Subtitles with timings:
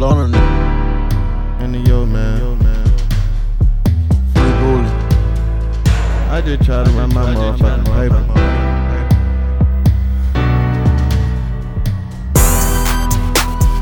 [0.00, 0.34] it.
[1.60, 2.38] And the yo man.
[4.32, 4.90] Free bully.
[6.30, 8.22] I just try to run my motherfucking paper.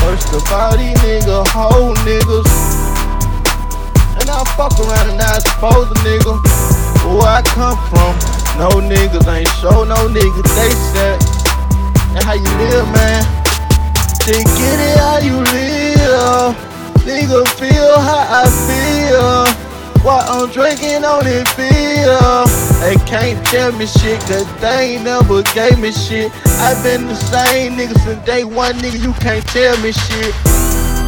[0.00, 2.48] First of all, these niggas whole niggas.
[4.18, 6.40] And I fuck around and I expose a nigga.
[7.04, 8.16] Where I come from,
[8.58, 10.48] no niggas ain't show no niggas.
[10.56, 11.20] They said,
[12.16, 13.24] and how you live, man.
[14.24, 15.37] They get it how you.
[17.28, 19.44] Nigga feel how I feel.
[20.02, 22.48] While I'm drinking on it feel.
[22.80, 26.32] They can't tell me shit, cause they ain't never gave me shit.
[26.56, 30.34] I've been the same nigga since day one, nigga, you can't tell me shit.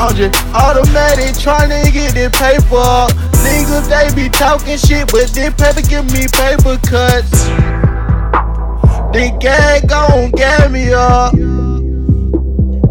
[0.00, 3.12] I'm just automatic trying to get this paper.
[3.44, 7.44] Niggas, they be talking shit, but this paper give me paper cuts.
[9.12, 11.34] The gang gon' get me up.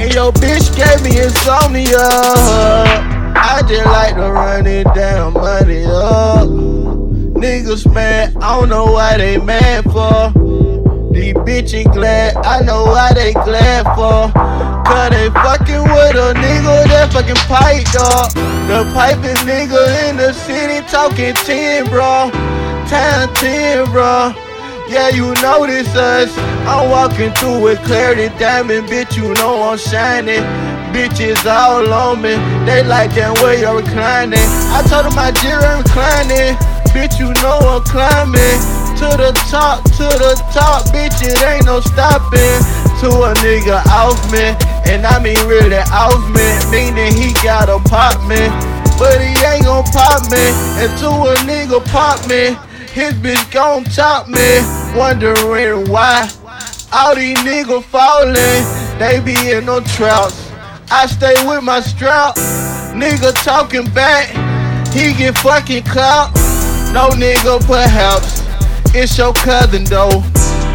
[0.00, 3.07] And your bitch gave me insomnia.
[3.40, 6.48] I just like to run it down, money up.
[6.48, 7.32] Oh.
[7.38, 10.32] Niggas mad, I don't know why they mad for.
[11.12, 14.32] These bitches glad, I know why they glad for.
[14.84, 18.32] Cause they fucking with a nigga that fucking pipe, up.
[18.66, 22.30] The piping nigga in the city talking 10, bro.
[22.88, 24.34] Time 10, bro.
[24.88, 26.36] Yeah, you notice us.
[26.66, 29.16] I'm walking through with clarity, diamond, bitch.
[29.16, 30.67] You know I'm shining.
[30.92, 32.34] Bitches all on me.
[32.64, 34.48] They like that way you're reclining.
[34.72, 36.56] I told them my jewelry reclining.
[36.96, 38.58] Bitch, you know I'm climbing
[38.98, 40.88] to the top, to the top.
[40.90, 42.58] Bitch, it ain't no stopping
[43.00, 44.56] to a nigga off me.
[44.90, 48.48] And I mean really off me, meaning he got a pop me.
[48.98, 50.42] But he ain't gon' pop me
[50.82, 52.58] and to a nigga pop me.
[52.90, 54.58] His bitch gon' top me,
[54.98, 56.28] wondering why
[56.92, 58.34] all these niggas falling.
[58.98, 60.47] They be in no trouts.
[60.90, 62.34] I stay with my strap.
[62.96, 64.28] Nigga talking back,
[64.88, 66.32] he get fucking clout.
[66.94, 68.42] No nigga perhaps.
[68.94, 70.22] It's your cousin though.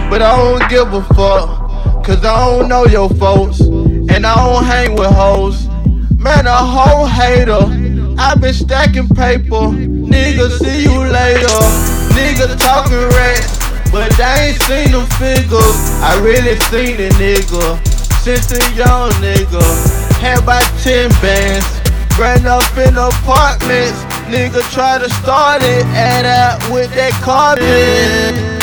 [0.09, 2.05] But I don't give a fuck.
[2.05, 3.61] Cause I don't know your folks.
[3.61, 5.67] And I don't hang with hoes.
[6.19, 7.65] Man, a whole hater.
[8.19, 9.73] I been stacking paper.
[9.73, 11.59] Nigga, see you later.
[12.13, 13.57] Nigga talking rats.
[13.91, 15.75] But I ain't seen them figures.
[16.03, 17.87] I really seen a nigga.
[18.21, 20.02] Since a young nigga.
[20.23, 21.67] Had about 10 bands.
[22.17, 23.99] Ran up in apartments.
[24.31, 25.85] Nigga try to start it.
[25.87, 28.62] Add out with that carbon.